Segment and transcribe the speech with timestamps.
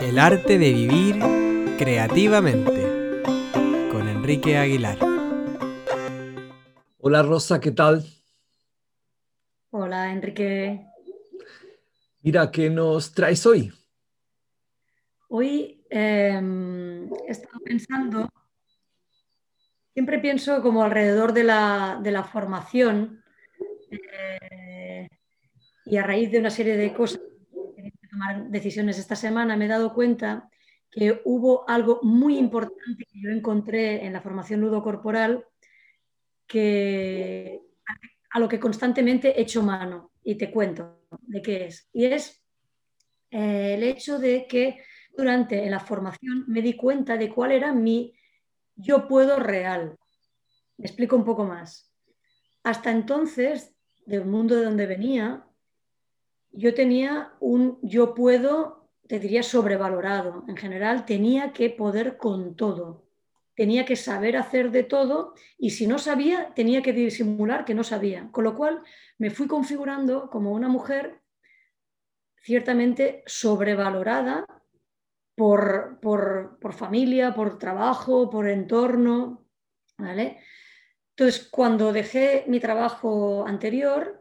[0.00, 1.18] El arte de vivir
[1.78, 3.22] creativamente
[3.90, 4.98] con Enrique Aguilar.
[6.98, 8.04] Hola Rosa, ¿qué tal?
[9.70, 10.86] Hola Enrique.
[12.22, 13.72] Mira, ¿qué nos traes hoy?
[15.28, 18.28] Hoy em, he estado pensando,
[19.92, 23.22] siempre pienso como alrededor de la, formación
[23.90, 24.69] eh,
[25.90, 27.20] y a raíz de una serie de cosas,
[27.74, 30.48] que tomar decisiones esta semana, me he dado cuenta
[30.88, 35.44] que hubo algo muy importante que yo encontré en la formación corporal
[36.46, 37.60] que
[38.30, 41.88] a lo que constantemente he hecho mano y te cuento de qué es.
[41.92, 42.40] Y es
[43.32, 44.84] eh, el hecho de que
[45.16, 48.14] durante la formación me di cuenta de cuál era mi
[48.76, 49.96] yo puedo real.
[50.78, 51.92] Me explico un poco más.
[52.62, 53.74] Hasta entonces,
[54.06, 55.46] del mundo de donde venía,
[56.52, 60.44] yo tenía un yo puedo, te diría, sobrevalorado.
[60.48, 63.10] En general, tenía que poder con todo
[63.60, 67.84] tenía que saber hacer de todo y si no sabía, tenía que disimular que no
[67.84, 68.30] sabía.
[68.32, 68.82] Con lo cual
[69.18, 71.20] me fui configurando como una mujer
[72.42, 74.46] ciertamente sobrevalorada
[75.34, 79.46] por, por, familia, por trabajo, por entorno.
[79.98, 80.38] ¿vale?
[81.10, 84.19] Entonces, cuando dejé mi trabajo anterior,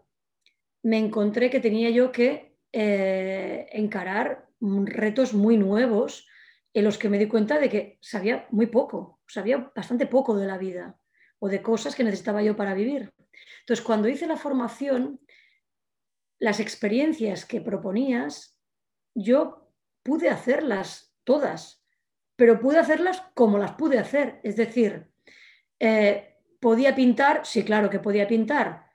[0.83, 6.27] me encontré que tenía yo que eh, encarar retos muy nuevos
[6.73, 10.47] en los que me di cuenta de que sabía muy poco, sabía bastante poco de
[10.47, 10.99] la vida
[11.39, 13.11] o de cosas que necesitaba yo para vivir.
[13.61, 15.19] Entonces, cuando hice la formación,
[16.37, 18.57] las experiencias que proponías,
[19.15, 19.71] yo
[20.03, 21.85] pude hacerlas todas,
[22.35, 24.39] pero pude hacerlas como las pude hacer.
[24.43, 25.09] Es decir,
[25.79, 27.45] eh, ¿podía pintar?
[27.45, 28.88] Sí, claro que podía pintar.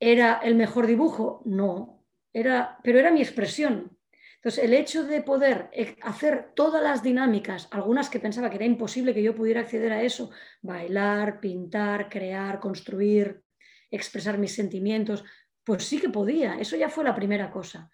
[0.00, 1.42] ¿Era el mejor dibujo?
[1.44, 3.96] No, era, pero era mi expresión.
[4.36, 8.64] Entonces, el hecho de poder e, hacer todas las dinámicas, algunas que pensaba que era
[8.64, 10.30] imposible que yo pudiera acceder a eso,
[10.62, 13.42] bailar, pintar, crear, construir,
[13.90, 15.24] expresar mis sentimientos,
[15.64, 17.90] pues sí que podía, eso ya fue la primera cosa.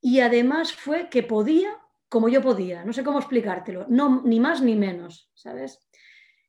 [0.00, 1.76] Y además fue que podía
[2.08, 5.86] como yo podía, no sé cómo explicártelo, no, ni más ni menos, ¿sabes?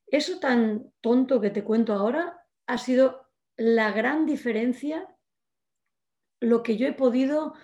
[0.06, 3.27] Eso tan tonto que te cuento ahora ha sido
[3.58, 5.08] la gran diferencia,
[6.40, 7.56] lo que yo he podido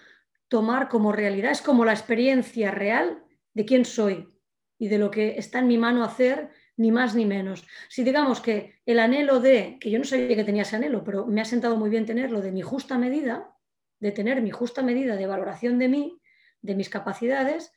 [0.48, 3.24] tomar como realidad, es como la experiencia real
[3.54, 4.30] de quién soy
[4.78, 7.66] y de lo que está en mi mano hacer, ni más ni menos.
[7.90, 11.26] Si digamos que el anhelo de, que yo no sabía que tenía ese anhelo, pero
[11.28, 13.56] me ha sentado muy bien tenerlo, de mi justa medida,
[14.00, 16.20] de tener mi justa medida de valoración de mí,
[16.62, 17.72] de mis capacidades,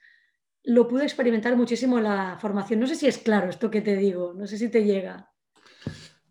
[0.63, 2.81] lo pude experimentar muchísimo en la formación.
[2.81, 5.31] No sé si es claro esto que te digo, no sé si te llega.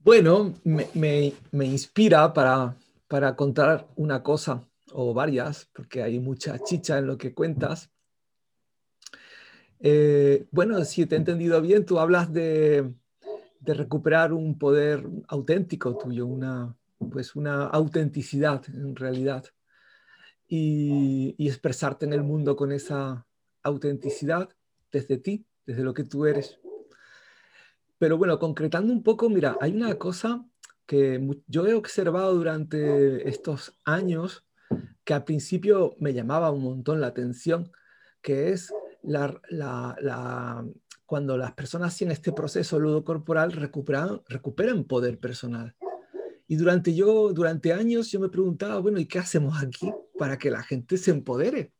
[0.05, 2.75] Bueno, me, inspira para,
[3.07, 7.89] para contar una cosa o varias, porque hay mucha chicha en lo que cuentas.
[9.79, 12.93] Eh, bueno, si te he entendido bien, tú hablas de,
[13.61, 16.75] recuperar un poder auténtico tuyo, una,
[17.11, 19.43] pues una autenticidad en realidad,
[20.47, 23.25] y, y expresarte en el mundo con esa
[23.63, 24.49] autenticidad
[24.91, 26.59] desde ti, desde lo que tú eres.
[27.97, 30.45] Pero bueno, concretando un poco, mira, hay una cosa
[30.85, 34.45] que yo he observado durante estos años
[35.03, 37.71] que al principio me llamaba un montón la atención,
[38.21, 38.73] que es
[39.03, 39.39] la,
[41.05, 45.75] cuando las personas en este proceso ludocorporal recuperan, recuperan poder personal.
[46.47, 50.51] Y durante, yo, durante años yo me preguntaba, bueno, ¿y qué hacemos aquí para que
[50.51, 51.71] la gente se empodere?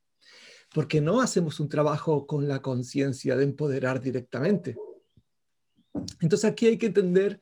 [0.73, 4.75] Porque no hacemos un trabajo con la conciencia de empoderar directamente.
[6.22, 7.39] Entonces aquí hay que entender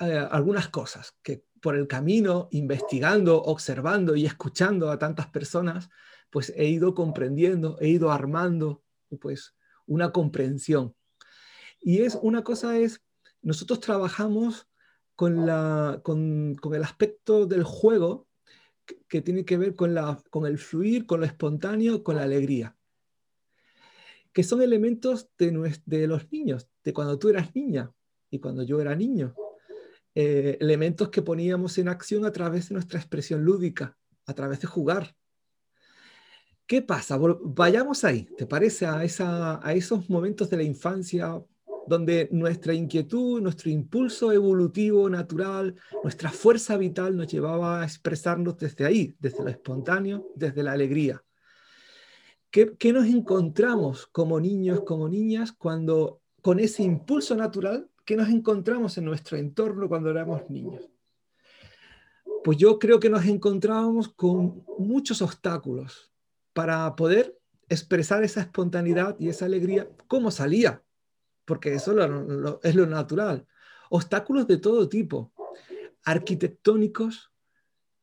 [0.00, 5.88] eh, algunas cosas que por el camino, investigando, observando y escuchando a tantas personas,
[6.30, 8.82] pues he ido comprendiendo, he ido armando
[9.20, 9.54] pues
[9.86, 10.94] una comprensión.
[11.80, 13.02] Y es una cosa es,
[13.40, 14.68] nosotros trabajamos
[15.16, 18.26] con, la, con, con el aspecto del juego
[19.08, 22.76] que, tiene que ver con, la, con el fluir, con lo espontáneo, con la alegría,
[24.34, 25.52] que son elementos de,
[26.08, 27.92] los niños, de cuando tú eras niña
[28.30, 29.32] y cuando yo era niño.
[30.16, 33.96] Eh, elementos que poníamos en acción a través de nuestra expresión lúdica,
[34.26, 35.14] a través de jugar.
[36.66, 37.16] ¿Qué pasa?
[37.16, 38.86] Vayamos ahí, ¿te parece?
[38.86, 41.40] A, esa, a esos momentos de la infancia
[41.86, 48.84] donde nuestra inquietud, nuestro impulso evolutivo natural, nuestra fuerza vital nos llevaba a expresarnos desde
[48.84, 51.22] ahí, desde lo espontáneo, desde la alegría.
[52.54, 58.96] ¿Qué, nos encontramos como niños, como niñas, cuando con ese impulso natural que nos encontramos
[58.96, 60.88] en nuestro entorno cuando éramos niños.
[62.44, 66.12] pues yo creo que nos encontrábamos con muchos obstáculos
[66.52, 67.36] para poder
[67.68, 70.80] expresar esa espontaneidad y esa alegría como salía,
[71.44, 71.90] porque eso
[72.62, 73.48] es lo natural.
[73.90, 75.32] Obstáculos de todo tipo,
[76.04, 77.32] arquitectónicos,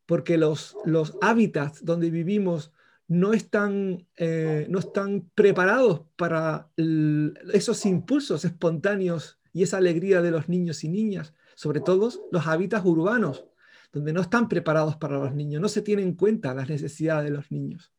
[0.06, 2.74] porque los, los hábitats donde vivimos
[3.12, 6.70] no están, eh, no están preparados para
[7.52, 12.86] esos impulsos espontáneos y esa alegría de los niños y niñas, sobre todo los hábitats
[12.86, 13.44] urbanos,
[13.92, 17.36] donde no están preparados para los niños, no se tienen en cuenta las necesidades de
[17.36, 17.92] los niños.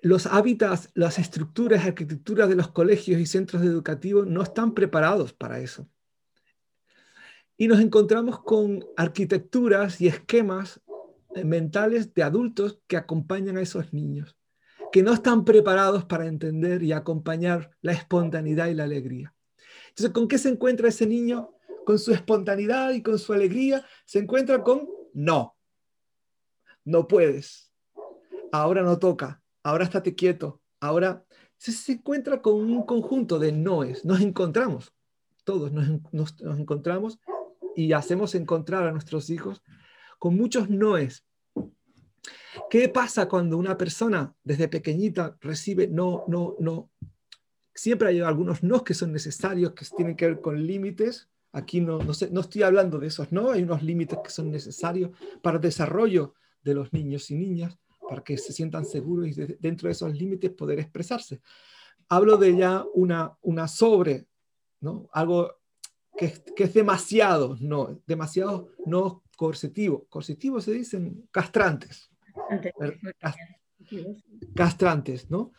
[0.00, 5.60] Los hábitats, las estructuras, arquitecturas de los colegios y centros educativos no están preparados para
[5.60, 5.86] eso.
[7.58, 10.80] Y nos encontramos con arquitecturas y esquemas
[11.44, 14.36] mentales de adultos que acompañan a esos niños,
[14.92, 19.34] que no están preparados para entender y acompañar la espontaneidad y la alegría.
[19.88, 21.54] Entonces, ¿con qué se encuentra ese niño?
[21.84, 25.56] Con su espontaneidad y con su alegría, se encuentra con no.
[26.84, 27.72] No puedes.
[28.52, 29.42] Ahora no toca.
[29.62, 30.60] Ahora estate quieto.
[30.80, 31.24] Ahora
[31.56, 34.04] se, encuentra con un conjunto de noes.
[34.04, 34.92] Nos encontramos.
[35.44, 37.18] Todos nos, nos encontramos
[37.76, 39.62] y hacemos encontrar a nuestros hijos
[40.20, 41.24] con muchos noes.
[42.68, 46.90] ¿Qué pasa cuando una persona desde pequeñita recibe no, no, no?
[47.74, 51.30] Siempre hay algunos no que son necesarios, que tienen que ver con límites.
[51.52, 54.50] Aquí no, no, sé, no estoy hablando de esos no, hay unos límites que son
[54.50, 55.10] necesarios
[55.42, 59.88] para el desarrollo de los niños y niñas, para que se sientan seguros y dentro
[59.88, 61.40] de esos límites poder expresarse.
[62.10, 64.26] Hablo de ya una, una sobre,
[64.80, 65.08] ¿no?
[65.12, 65.54] algo
[66.14, 70.04] que, que es demasiado, no, demasiado no coercitivo.
[70.10, 72.10] Coercitivo se dicen castrantes.
[74.54, 75.52] Castrantes, ¿no?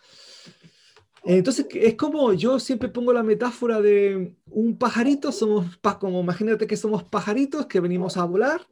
[1.24, 6.78] Entonces, es como yo siempre pongo la metáfora de un pajarito, somos como imagínate que
[6.78, 8.68] somos pajaritos que venimos a volar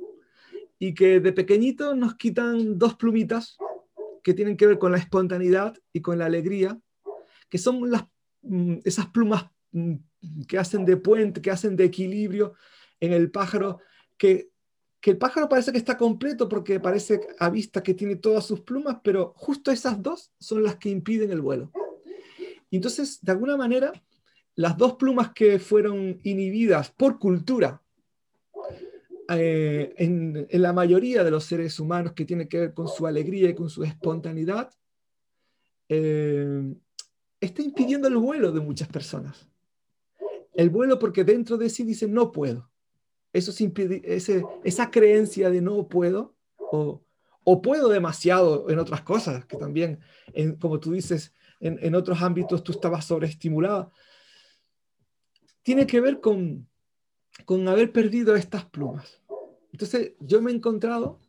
[0.78, 3.58] y que de pequeñito nos quitan dos plumitas
[4.24, 6.80] que tienen que ver con la espontaneidad y con la alegría,
[7.50, 8.04] que son las,
[8.44, 9.96] mm, esas plumas mm,
[10.48, 12.54] que hacen de puente, que hacen de equilibrio
[13.00, 13.80] en el pájaro,
[14.16, 14.52] que
[15.02, 18.62] que el pájaro parece que está completo porque parece a vista que tiene todas sus
[18.62, 21.72] plumas, pero justo esas dos son las que impiden el vuelo.
[22.70, 23.94] Entonces, de alguna manera,
[24.56, 27.82] las dos plumas que fueron inhibidas por cultura
[29.30, 33.50] eh, en, la mayoría de los seres humanos que tiene que ver con su alegría
[33.50, 34.70] y con su espontaneidad,
[35.88, 36.76] eh,
[37.40, 39.48] está impidiendo el vuelo de muchas personas.
[40.54, 42.69] El vuelo porque dentro de sí dice no puedo
[43.34, 43.52] eso
[44.04, 47.02] ese, esa creencia de no puedo o,
[47.64, 50.00] puedo demasiado en otras cosas, que también,
[50.60, 53.90] como tú dices, en, en, otros ámbitos tú estabas sobreestimulada,
[55.64, 56.68] tiene que ver con,
[57.46, 59.22] con haber perdido estas plumas.
[59.72, 61.20] Entonces, yo me he encontrado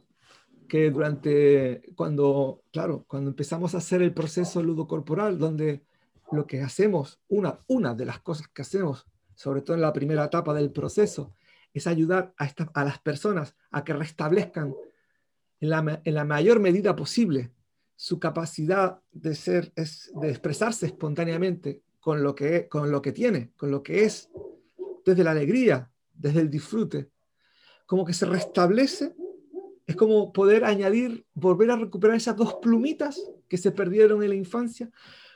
[0.69, 5.83] que durante, cuando, claro, cuando empezamos a hacer el proceso ludocorporal, donde
[6.31, 10.25] lo que hacemos, una, una de las cosas que hacemos, sobre todo en la primera
[10.25, 11.35] etapa del proceso,
[11.73, 14.75] es ayudar a, a las personas a que restablezcan
[15.61, 17.53] en la, mayor medida posible
[17.95, 23.53] su capacidad de ser, es, de expresarse espontáneamente con lo, que, con lo que tiene,
[23.57, 24.31] con lo que es,
[25.05, 27.11] desde la alegría, desde el disfrute,
[27.85, 29.15] como que se restablece,
[29.87, 34.35] es como poder añadir, volver a recuperar esas dos plumitas que se perdieron en la
[34.35, 34.91] infancia,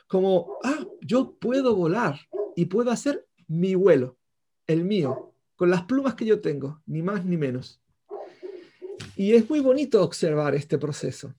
[0.07, 2.19] como, ah, yo puedo volar
[2.55, 4.17] y puedo hacer mi vuelo,
[4.65, 7.81] el mío, con las plumas que yo tengo, ni más ni menos.
[9.15, 11.33] Y es muy bonito observar este proceso.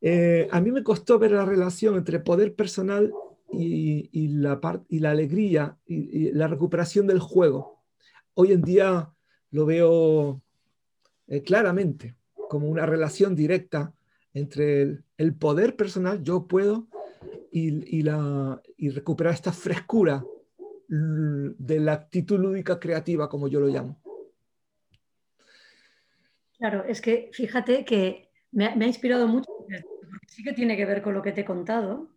[0.00, 3.12] Eh, a mí me costó ver la relación entre poder personal
[3.52, 7.82] y, la, y la alegría y, la recuperación del juego.
[8.34, 9.10] Hoy en día
[9.50, 10.42] lo veo
[11.26, 12.14] eh, claramente
[12.48, 13.92] como una relación directa
[14.34, 16.86] entre el, poder personal, yo puedo,
[17.50, 20.22] y, la, y recuperar esta frescura
[20.88, 24.00] de la actitud lúdica creativa, como yo lo llamo.
[26.58, 29.84] Claro, es que fíjate que me ha, inspirado mucho, porque
[30.28, 32.10] sí que tiene que ver con lo que te he contado,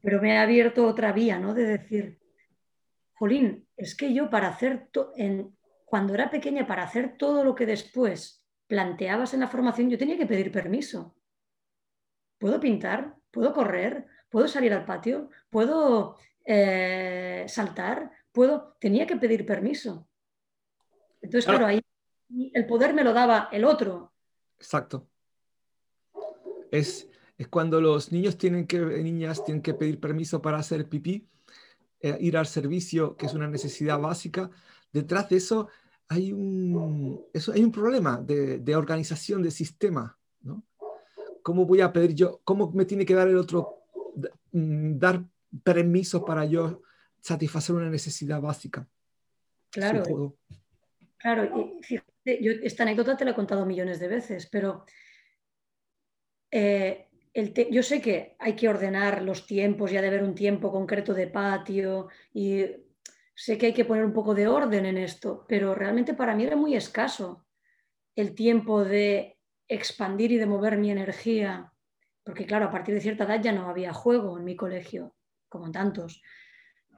[0.00, 1.54] pero me ha abierto otra vía, ¿no?
[1.54, 2.20] De decir,
[3.14, 7.66] Jolín, es que yo para hacer, en, cuando era pequeña, para hacer todo lo que
[7.66, 11.16] después planteabas en la formación, yo tenía que pedir permiso.
[12.38, 13.16] ¿Puedo pintar?
[13.30, 14.06] ¿Puedo correr?
[14.28, 15.30] ¿Puedo salir al patio?
[15.50, 20.08] ¿Puedo eh, saltar, puedo, tenía que pedir permiso.
[21.20, 21.80] Entonces, claro, ahí
[22.52, 24.12] el poder me lo daba el otro.
[24.58, 25.08] Exacto.
[26.70, 31.28] Es, es cuando los niños tienen que, niñas tienen que pedir permiso para hacer pipí,
[32.00, 34.50] eh, ir al servicio, que es una necesidad básica.
[34.92, 35.68] Detrás de eso
[36.08, 40.64] hay un, eso, hay un problema de, de organización de sistema, ¿no?
[41.42, 43.84] ¿Cómo voy a pedir yo, cómo me tiene que dar el otro,
[44.52, 45.24] mm, dar
[45.62, 46.82] permiso para yo
[47.20, 48.86] satisfacer una necesidad básica?
[49.70, 50.36] Claro.
[51.16, 54.84] Claro, y fíjate, yo esta anécdota te la he contado millones de veces, pero
[56.50, 57.08] eh,
[57.70, 61.14] yo sé que hay que ordenar los tiempos y ha de haber un tiempo concreto
[61.14, 62.64] de patio y
[63.34, 66.44] sé que hay que poner un poco de orden en esto, pero realmente para mí
[66.44, 67.46] era muy escaso
[68.16, 71.72] el tiempo de expandir y de mover mi energía,
[72.24, 75.14] porque claro, a partir de cierta edad ya no había juego en mi colegio,
[75.52, 76.22] como tantos.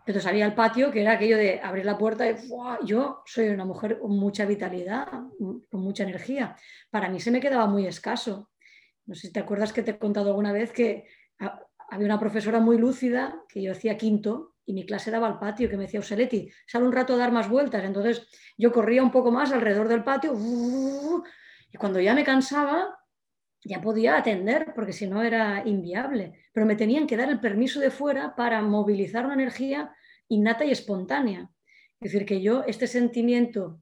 [0.06, 2.36] Entonces había el patio que era aquello de abrir la puerta y
[2.84, 5.08] yo soy una mujer con mucha vitalidad,
[5.38, 6.56] con mucha energía.
[6.90, 8.50] Para mí se me quedaba muy escaso.
[9.06, 11.06] No sé si te acuerdas que te he contado alguna vez que
[11.90, 15.68] había una profesora muy lúcida que yo hacía quinto y mi clase daba al patio
[15.68, 17.82] que me decía, Useleti, sale un rato a dar más vueltas.
[17.82, 20.34] Entonces yo corría un poco más alrededor del patio
[21.72, 22.98] y cuando ya me cansaba
[23.64, 26.34] ya podía atender porque si no era inviable.
[26.52, 29.94] Pero me tenían que dar el permiso de fuera para movilizar una energía
[30.28, 31.50] innata y espontánea.
[32.00, 33.80] Es decir, que yo este sentimiento,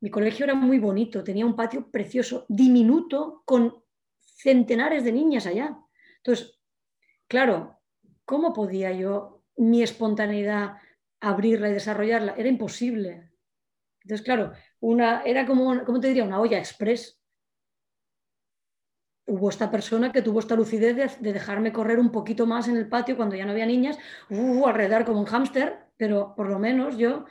[0.00, 3.84] mi colegio era muy bonito, tenía un patio precioso, diminuto, con
[4.18, 5.76] centenares de niñas allá.
[6.16, 6.58] Entonces,
[7.28, 7.78] claro,
[8.24, 10.78] ¿cómo podía yo mi espontaneidad
[11.20, 12.34] abrirla y desarrollarla?
[12.38, 13.30] Era imposible.
[14.02, 16.24] Entonces, claro, una, era como, ¿cómo te diría?
[16.24, 17.19] Una olla express.
[19.26, 22.88] Hubo esta persona que tuvo esta lucidez de, dejarme correr un poquito más en el
[22.88, 23.98] patio cuando ya no había niñas,
[24.30, 27.26] uh, alrededor como un hámster, pero por lo menos yo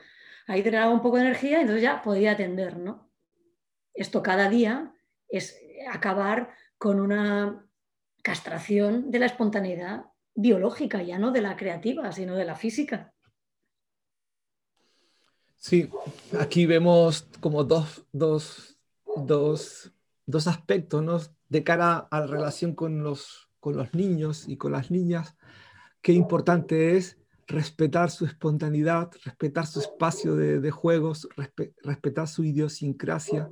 [0.48, 3.10] ahí tenía un poco de energía y entonces ya podía atender, ¿no?
[3.94, 4.94] Esto cada día
[5.28, 5.60] es
[5.92, 7.66] acabar con una
[8.24, 10.06] castración de la espontaneidad
[10.36, 13.14] biológica, ya no de la creativa, sino de la física.
[15.58, 15.90] Sí,
[16.40, 18.78] aquí vemos como dos, dos,
[19.18, 19.92] dos,
[20.30, 21.20] dos aspectos ¿no?
[21.50, 25.36] de cara a la relación con los, con los niños y con las niñas.
[26.02, 27.18] Qué importante es
[27.48, 31.28] respetar su espontaneidad, respetar su espacio de, de juegos,
[31.84, 33.50] respetar su idiosincrasia,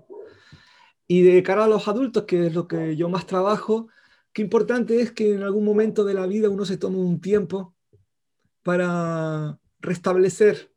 [1.07, 3.87] y de cara a los adultos, que es lo que yo más trabajo,
[4.33, 7.73] qué importante es que en algún momento de la vida uno se tome un tiempo
[8.61, 10.71] para restablecer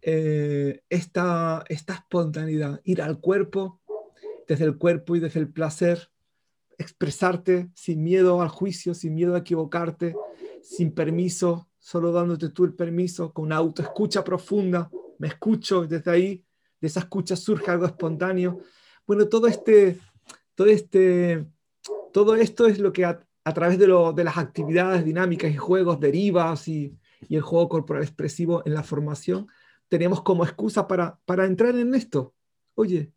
[0.00, 3.80] eh, esta, esta espontaneidad, ir al cuerpo,
[4.48, 6.10] desde el cuerpo y desde el placer,
[6.78, 10.14] expresarte sin miedo al juicio, sin miedo a equivocarte,
[10.62, 16.44] sin permiso, solo dándote tú el permiso, con una autoescucha profunda, me escucho, desde ahí,
[16.80, 18.60] de esa escucha surge algo espontáneo
[19.06, 20.00] bueno, todo, este,
[20.56, 21.46] todo, este,
[22.12, 23.24] todo esto es lo que a,
[23.54, 26.98] través de, lo, de, las actividades dinámicas y juegos, derivas y,
[27.28, 29.46] y, el juego corporal expresivo en la formación,
[29.88, 32.34] tenemos como excusa para, para entrar en esto.
[32.74, 33.12] Oye,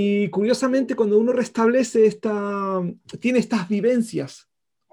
[0.00, 2.80] y curiosamente cuando uno restablece esta,
[3.18, 4.48] tiene estas vivencias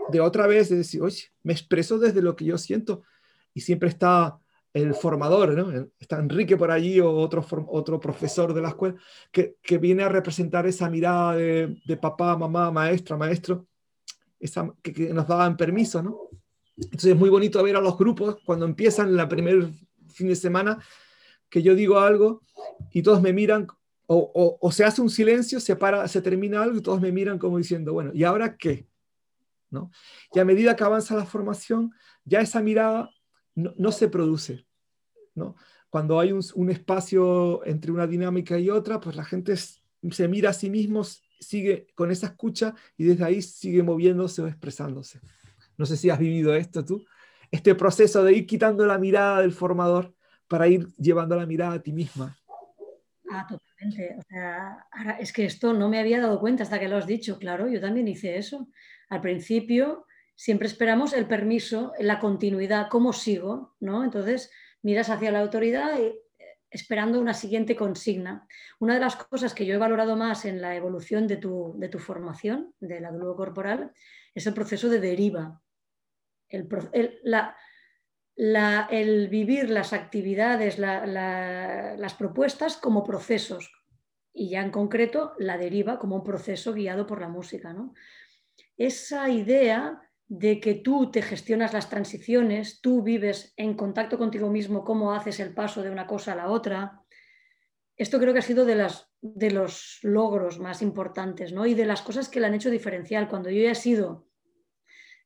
[0.09, 3.03] de otra vez, de decir, oye, me expreso desde lo que yo siento
[3.53, 4.39] y siempre está
[4.73, 5.89] el formador, ¿no?
[5.99, 8.95] está Enrique por allí o otro, otro profesor de la escuela,
[9.31, 13.67] que, que viene a representar esa mirada de, papá, mamá, maestra, maestro,
[14.81, 16.01] que, que, nos daban permiso.
[16.01, 16.17] ¿no?
[16.77, 19.69] Entonces es muy bonito ver a los grupos cuando empiezan la primer
[20.07, 20.79] fin de semana,
[21.47, 22.41] que yo digo algo
[22.91, 23.67] y todos me miran,
[24.07, 27.57] o, se hace un silencio, se, para, se termina algo y todos me miran como
[27.57, 28.87] diciendo, bueno, ¿y ahora qué?
[29.69, 29.91] ¿No?
[30.33, 31.91] Y a medida que avanza la formación,
[32.23, 33.09] ya esa mirada
[33.55, 34.65] no, se produce.
[35.33, 35.55] ¿no?
[35.89, 40.53] Cuando hay un, espacio entre una dinámica y otra, pues la gente se mira a
[40.53, 41.03] sí mismo,
[41.39, 45.19] sigue con esa escucha y desde ahí sigue moviéndose o expresándose.
[45.77, 47.05] No sé si has vivido esto tú,
[47.51, 50.13] este proceso de ir quitando la mirada del formador
[50.47, 52.37] para ir llevando la mirada a ti misma.
[53.31, 54.15] Ah, totalmente.
[54.17, 54.85] O sea,
[55.19, 57.39] es que esto no me había dado cuenta hasta que lo has dicho.
[57.39, 58.69] Claro, yo también hice eso.
[59.09, 60.05] Al principio
[60.35, 64.03] siempre esperamos el permiso, la continuidad, cómo sigo, ¿no?
[64.03, 64.51] Entonces
[64.81, 66.19] miras hacia la autoridad eh,
[66.69, 68.47] esperando una siguiente consigna.
[68.79, 71.89] Una de las cosas que yo he valorado más en la evolución de tu, de
[71.89, 73.91] tu formación, de la corporal,
[74.33, 75.61] es el proceso de deriva.
[76.49, 77.19] El, el,
[78.37, 83.71] vivir las actividades, las propuestas como procesos
[84.33, 87.73] y ya en concreto la deriva como un proceso guiado por la música.
[87.73, 87.93] ¿no?
[88.77, 94.83] Esa idea de que tú te gestionas las transiciones, tú vives en contacto contigo mismo
[94.83, 97.01] cómo haces el paso de una cosa a la otra.
[97.95, 101.65] Esto creo que ha sido de, las, de los logros más importantes ¿no?
[101.65, 103.29] y de las cosas que le han hecho diferencial.
[103.29, 104.27] Cuando yo he sido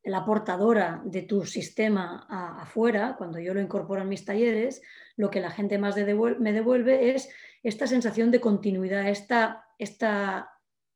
[0.09, 2.25] la portadora de tu sistema
[2.59, 4.81] afuera, cuando yo lo incorporo en mis talleres,
[5.15, 7.29] lo que la gente más me devuelve es
[7.63, 10.51] esta sensación de continuidad, esta, esta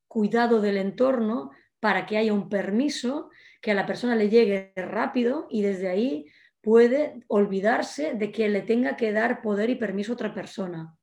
[0.07, 3.29] cuidado del entorno para que haya un permiso,
[3.61, 6.27] que a la persona le llegue rápido y desde ahí
[6.61, 10.95] puede olvidarse de que le tenga que dar poder y permiso a otra persona.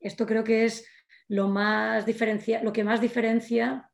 [0.00, 0.88] Esto creo que es
[1.28, 3.90] lo, más diferencia, lo que más diferencia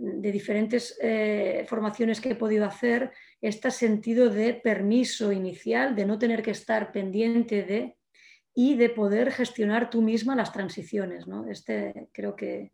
[0.00, 6.18] de diferentes eh, formaciones que he podido hacer este sentido de permiso inicial, de no
[6.18, 7.96] tener que estar pendiente de
[8.54, 11.26] y de poder gestionar tú misma las transiciones.
[11.28, 11.48] ¿no?
[11.48, 12.72] Este creo que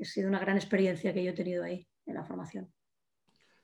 [0.00, 2.72] ha sido una gran experiencia que yo he tenido ahí en la formación.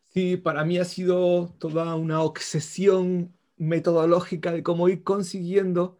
[0.08, 5.98] Sí, para mí ha sido toda una obsesión metodológica de cómo ir consiguiendo,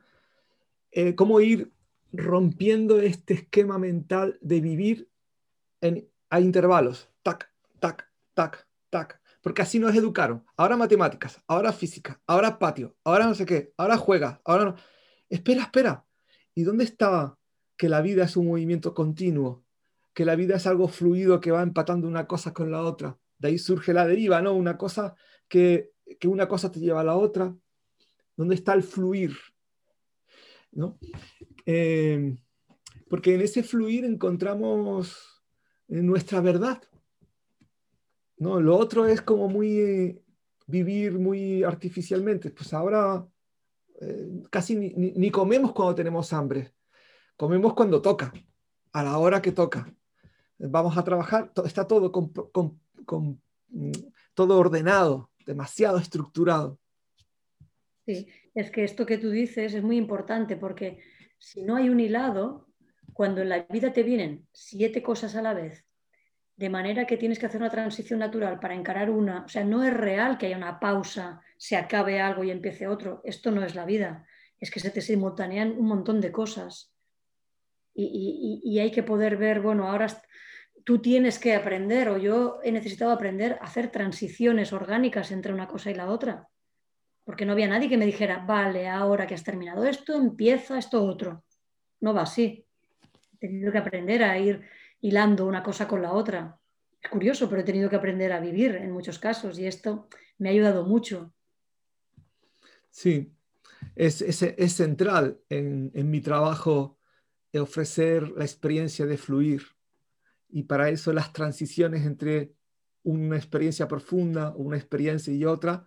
[0.91, 1.73] eh, cómo ir
[2.13, 5.09] rompiendo este esquema mental de vivir
[5.81, 10.45] en, a intervalos, tac, tac, tac, tac, porque así nos educaron.
[10.57, 14.77] Ahora matemáticas, ahora física, ahora patio, ahora no sé qué, ahora juega, ahora no.
[15.29, 16.07] Espera, espera.
[16.55, 17.39] ¿Y dónde estaba
[17.77, 19.65] que la vida es un movimiento continuo?
[20.15, 23.49] Que la vida es algo fluido que va empatando una cosa con la otra de
[23.49, 24.55] ahí surge la deriva, ¿no?
[24.55, 25.15] Una cosa
[25.49, 25.91] que,
[26.25, 27.57] una cosa te lleva a la otra.
[28.37, 29.33] ¿Dónde está el fluir?
[30.73, 30.99] ¿No?
[31.67, 32.37] Eh,
[33.09, 35.30] porque en ese fluir encontramos
[35.91, 36.83] nuestra verdad.
[38.39, 38.61] ¿no?
[38.61, 40.23] Lo otro es como muy
[40.67, 42.51] vivir muy artificialmente.
[42.51, 43.27] Pues ahora
[44.01, 46.73] eh, casi ni, comemos cuando tenemos hambre.
[47.37, 48.33] Comemos cuando toca,
[48.93, 49.93] a la hora que toca.
[50.59, 53.91] Vamos a trabajar, está todo mm,
[54.35, 56.79] todo ordenado, demasiado estructurado.
[58.07, 61.01] Sí, es que esto que tú dices es muy importante porque
[61.39, 62.70] si no hay un hilado,
[63.13, 65.87] cuando en la vida te vienen siete cosas a la vez,
[66.57, 69.83] de manera que tienes que hacer una transición natural para encarar una, o sea, no
[69.83, 73.75] es real que haya una pausa, se acabe algo y empiece otro, esto no es
[73.75, 74.27] la vida,
[74.59, 76.93] es que se te simultanean un montón de cosas.
[77.95, 80.07] Y, y hay que poder ver, bueno, ahora
[80.85, 85.67] tú tienes que aprender o yo he necesitado aprender a hacer transiciones orgánicas entre una
[85.67, 86.49] cosa y la otra.
[87.25, 91.05] Porque no había nadie que me dijera, vale, ahora que has terminado esto, empieza esto
[91.05, 91.45] otro.
[92.01, 92.67] No va así.
[93.41, 94.63] Tenido que aprender a ir
[95.01, 96.59] hilando una cosa con la otra.
[97.03, 100.49] Es curioso, pero he tenido que aprender a vivir en muchos casos y esto me
[100.49, 101.33] ha ayudado mucho.
[102.91, 103.33] Sí,
[103.97, 106.99] es, es, central en, en mi trabajo
[107.59, 109.63] ofrecer la experiencia de fluir
[110.49, 112.55] y para eso las transiciones entre
[113.03, 115.87] una experiencia profunda, una experiencia y otra,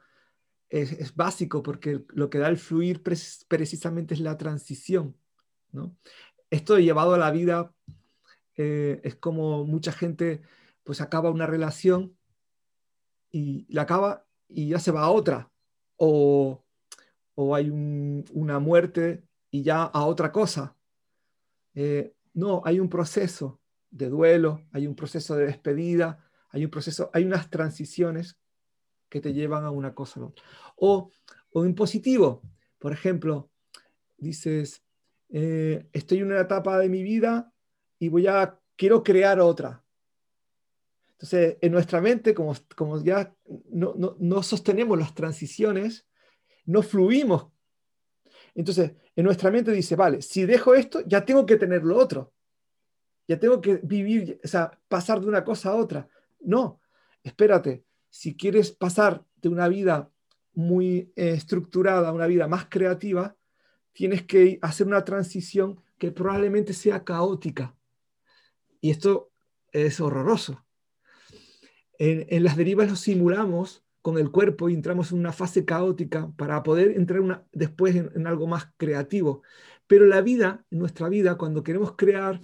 [0.70, 5.16] es, básico porque lo que da el fluir precisamente es la transición.
[5.72, 5.96] ¿no?
[6.54, 7.74] Esto llevado a la vida
[8.58, 10.44] eh, es como mucha gente
[10.84, 12.16] pues acaba una relación
[13.32, 15.52] y la acaba y ya se va a otra.
[15.96, 16.64] O,
[17.34, 20.78] o hay una muerte y ya a otra cosa.
[21.74, 27.10] Eh, no, hay un proceso de duelo, hay un proceso de despedida, hay un proceso,
[27.14, 28.38] hay unas transiciones
[29.10, 30.22] que te llevan a una cosa
[30.76, 31.10] o
[31.52, 32.44] O, en positivo,
[32.78, 33.50] por ejemplo,
[34.18, 34.83] dices,
[35.34, 37.52] eh, estoy en una etapa de mi vida
[38.00, 39.84] y voy a, quiero crear otra.
[41.12, 42.56] Entonces, en nuestra mente, como,
[43.04, 43.36] ya
[43.70, 46.08] no sostenemos las transiciones,
[46.66, 47.48] no fluimos.
[48.56, 52.34] Entonces, en nuestra mente dice, vale, si dejo esto, ya tengo que tener lo otro
[53.28, 56.08] ya tengo que vivir, o sea, pasar de una cosa a otra.
[56.42, 56.82] No,
[57.24, 60.10] espérate, si quieres pasar de una vida
[60.54, 63.36] muy eh, estructurada a una vida más creativa,
[63.94, 67.76] tienes que hacer una transición que probablemente sea caótica.
[68.82, 69.32] Y esto
[69.72, 70.66] es horroroso.
[71.98, 76.62] En, las derivas lo simulamos con el cuerpo y entramos en una fase caótica para
[76.64, 79.44] poder entrar una, después en, algo más creativo.
[79.88, 82.42] Pero la vida, nuestra vida, cuando queremos crear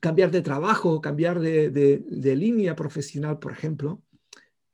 [0.00, 2.02] cambiar de trabajo, cambiar de,
[2.36, 4.02] línea profesional, por ejemplo,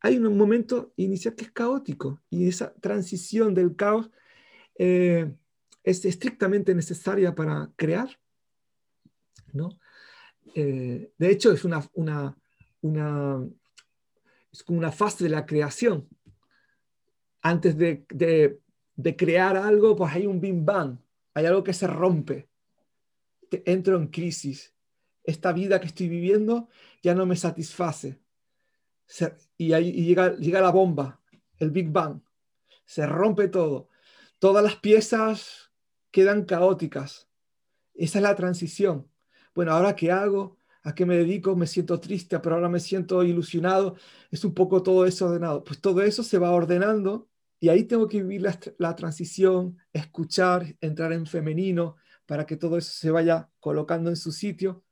[0.00, 4.10] hay un momento inicial que es caótico y esa transición del caos
[4.78, 5.32] eh,
[5.88, 8.08] es estrictamente necesaria para crear.
[9.52, 9.78] ¿no?
[10.54, 12.36] Eh, de hecho, es una, una,
[14.52, 16.08] es como una fase de la creación.
[17.42, 18.04] Antes de,
[18.96, 20.98] de crear algo, pues hay un bim bang,
[21.34, 22.48] hay algo que se rompe,
[23.64, 24.74] entro en crisis
[25.28, 26.70] esta vida que estoy viviendo
[27.02, 28.18] ya no me satisface.
[29.58, 31.20] y ahí llega, llega la bomba,
[31.58, 32.22] el Big Bang.
[32.86, 33.88] Se rompe todo.
[34.38, 35.67] Todas las piezas
[36.10, 37.28] quedan caóticas.
[37.94, 39.08] Esa es la transición.
[39.54, 40.56] Bueno, ¿ahora qué hago?
[40.82, 41.56] ¿A qué me dedico?
[41.56, 43.96] Me siento triste, pero ahora me siento ilusionado.
[44.30, 45.64] Es un poco todo eso ordenado.
[45.64, 47.28] Pues todo eso se va ordenando
[47.60, 48.46] y ahí tengo que vivir
[48.78, 54.32] la, transición, escuchar, entrar en femenino, para que todo eso se vaya colocando en su
[54.32, 54.84] sitio.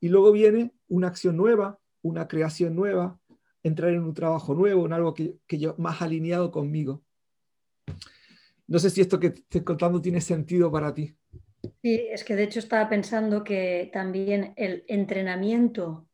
[0.00, 3.20] Y luego viene una acción nueva, una creación nueva,
[3.62, 7.02] entrar en un trabajo nuevo, en algo que yo más alineado conmigo.
[8.68, 11.16] No sé si esto que te estoy contando tiene sentido para ti.
[11.82, 16.06] Sí, es que de hecho estaba pensando que también el entrenamiento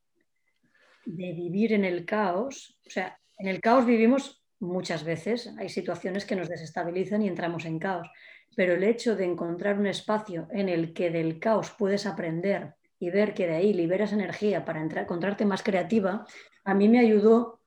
[1.04, 6.24] de vivir en el caos, o sea, en el caos vivimos muchas veces, hay situaciones
[6.24, 8.08] que nos desestabilizan y entramos en caos,
[8.56, 13.10] pero el hecho de encontrar un espacio en el que del caos puedes aprender y
[13.10, 16.24] ver que de ahí liberas energía para entrar, encontrarte más creativa,
[16.64, 17.60] a mí me ayudó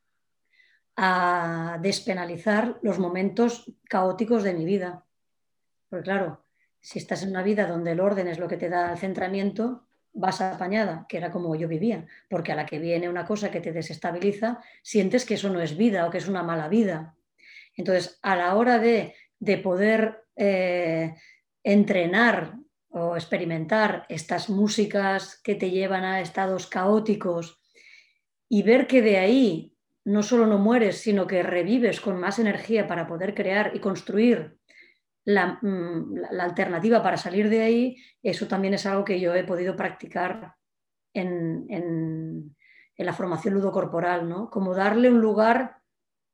[0.98, 5.06] a despenalizar los momentos caóticos de mi vida.
[5.90, 6.44] Porque claro,
[6.82, 9.88] si estás en una vida donde el orden es lo que te da el centramiento,
[10.12, 13.62] vas apañada, que era como yo vivía, porque a la que viene una cosa que
[13.62, 17.16] te desestabiliza, sientes que eso no es vida o que es una mala vida.
[17.76, 19.14] Entonces, a la hora de,
[19.62, 21.14] poder eh,
[21.64, 22.56] entrenar
[22.90, 27.62] o experimentar estas músicas que te llevan a estados caóticos
[28.50, 29.77] y ver que de ahí
[30.08, 34.58] no solo no mueres, sino que revives con más energía para poder crear y construir
[35.28, 39.76] Mm, la, alternativa para salir de ahí, eso también es algo que yo he podido
[39.76, 40.56] practicar
[41.14, 42.56] en,
[42.98, 44.50] la formación ludocorporal, ¿no?
[44.50, 45.78] Como darle un lugar,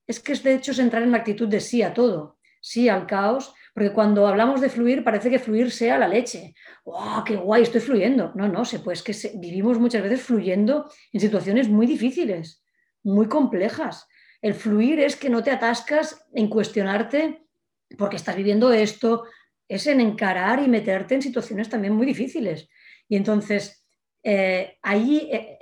[0.07, 2.88] es que es de hecho es entrar en la actitud de sí a todo, sí
[2.88, 6.53] al caos, porque cuando hablamos de fluir parece que fluir sea la leche.
[6.86, 8.31] ¡Wow, qué guay, estoy fluyendo!
[8.36, 12.62] No, no, se pues que vivimos muchas veces fluyendo en situaciones muy difíciles,
[13.04, 14.08] muy complejas.
[14.42, 17.44] El fluir es que no te atascas en cuestionarte
[17.98, 19.26] porque estás viviendo esto,
[19.68, 22.70] es en encarar y meterte en situaciones también muy difíciles.
[23.08, 23.86] Y entonces,
[24.24, 25.60] eh, ahí eh,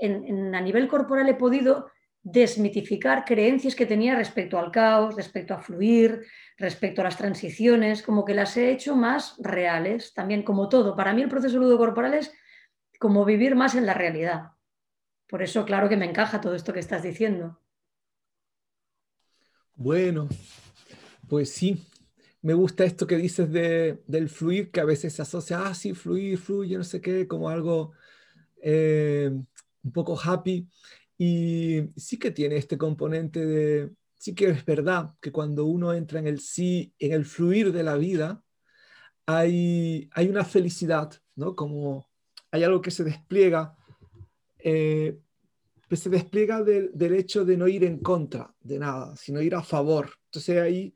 [0.53, 1.91] a nivel corporal he podido
[2.23, 6.21] desmitificar creencias que tenía respecto al caos, respecto a fluir,
[6.57, 10.95] respecto a las transiciones, como que las he hecho más reales, también como todo.
[10.95, 12.31] Para mí el proceso ludo corporal es
[12.99, 14.51] como vivir más en la realidad.
[15.31, 17.57] Por eso, claro que me encaja todo esto que estás diciendo.
[19.75, 20.27] Bueno,
[21.29, 21.81] pues sí,
[22.41, 25.93] me gusta esto que dices de, del fluir, que a veces se asocia, ah, sí,
[25.93, 27.93] fluir, fluye, no sé qué, como algo
[28.61, 30.67] eh, un poco happy.
[31.17, 36.19] Y sí que tiene este componente de, sí que es verdad que cuando uno entra
[36.19, 38.43] en el sí, en el fluir de la vida,
[39.25, 41.55] hay, hay una felicidad, ¿no?
[41.55, 42.09] Como
[42.51, 43.77] hay algo que se despliega,
[44.63, 45.17] eh,
[45.91, 49.63] se despliega del, del hecho de no ir en contra de nada, sino ir a
[49.63, 50.09] favor.
[50.29, 50.95] Entonces ahí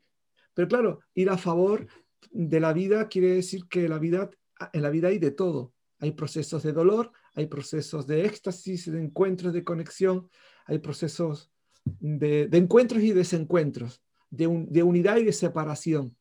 [0.56, 1.86] pero claro, ir a favor
[2.30, 4.30] de la vida quiere decir que la vida,
[4.72, 5.74] en la vida hay de todo.
[5.98, 10.30] Hay procesos de dolor, hay procesos de éxtasis, de encuentros, de conexión,
[10.64, 11.50] hay procesos
[11.84, 16.16] de, encuentros y desencuentros, de, de unidad y de separación.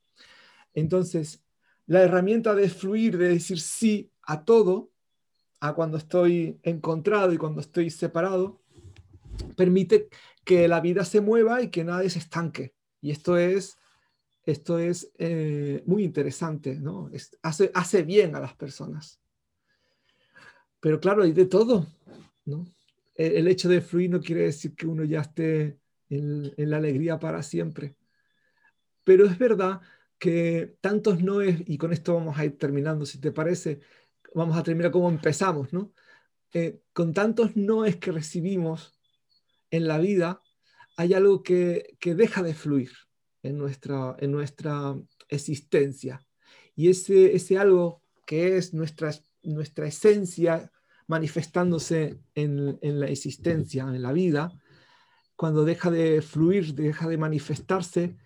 [0.74, 1.42] Entonces,
[1.88, 4.92] la herramienta de fluir, de decir sí a todo,
[5.60, 8.62] a cuando estoy encontrado y cuando estoy separado,
[9.56, 10.10] permite
[10.44, 12.74] que la vida se mueva y que nadie se estanque.
[13.02, 13.78] Y esto es
[14.46, 17.10] esto es eh, muy interesante, ¿no?
[17.42, 19.20] hace, hace bien a las personas.
[20.80, 21.88] Pero claro, hay de todo,
[22.46, 22.66] ¿no?
[23.16, 27.18] E, el, hecho de fluir no quiere decir que uno ya esté en, la alegría
[27.18, 27.96] para siempre.
[29.04, 29.82] Pero es verdad
[30.20, 33.80] que tantos noes, y con esto vamos a ir terminando, si te parece,
[34.36, 35.94] vamos a terminar como empezamos, ¿no?
[36.54, 39.00] Eh, con tantos noes que recibimos
[39.72, 40.42] en la vida,
[40.98, 42.92] hay algo que, que deja de fluir
[43.44, 44.96] en nuestra, en nuestra
[45.28, 46.26] existencia.
[46.76, 49.12] Y ese, ese algo que es nuestra,
[49.44, 50.72] nuestra esencia
[51.08, 54.52] manifestándose en, en la existencia, en la vida,
[55.36, 58.18] cuando deja de fluir, deja de manifestarse,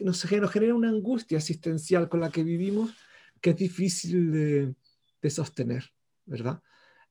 [0.00, 2.94] nos, genera una angustia existencial con la que vivimos
[3.40, 4.32] que es difícil
[5.20, 5.84] de, sostener,
[6.24, 6.62] ¿verdad?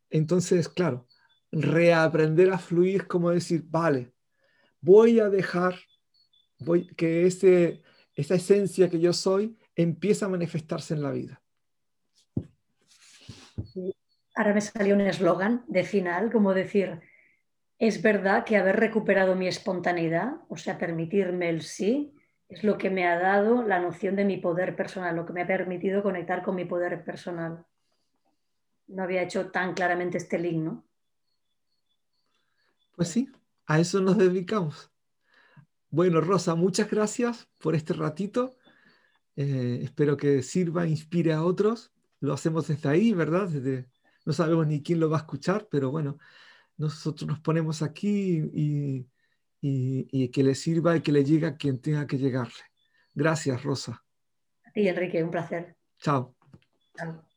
[0.10, 1.08] Entonces, claro,
[1.52, 4.14] reaprender a fluir como decir, vale,
[4.82, 5.76] voy a dejar
[6.60, 7.82] voy, que ese,
[8.16, 11.42] esa esencia que yo soy empieza a manifestarse en la vida.
[14.36, 17.02] Ahora me salió un eslogan de final, como decir,
[17.78, 22.14] es verdad que haber recuperado mi espontaneidad, o sea, permitirme el sí,
[22.50, 25.44] es lo que me ha dado la noción de mi poder personal, lo que me
[25.44, 27.66] ha permitido conectar con mi poder personal.
[28.88, 30.84] No había hecho tan claramente este link, ¿no?
[32.96, 33.32] Pues sí,
[33.68, 34.92] a eso nos dedicamos.
[35.92, 38.58] Bueno, Rosa, muchas gracias por este ratito.
[39.36, 41.94] Eh, espero que sirva, inspire a otros.
[42.20, 43.48] Lo hacemos desde ahí, ¿verdad?
[44.26, 46.18] No sabemos ni quién lo va a escuchar, pero bueno,
[46.78, 49.08] nosotros nos ponemos aquí
[49.62, 52.64] y, y que le sirva y que le llegue a quien tenga que llegarle.
[53.14, 54.04] Gracias, Rosa.
[54.66, 55.76] A ti, Enrique, un placer.
[56.00, 56.36] Chao.
[56.96, 57.29] Chao.